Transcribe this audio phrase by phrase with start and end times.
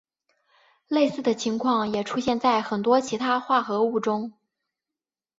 [0.87, 4.33] 类似的情况也出现在很多其他化合物中。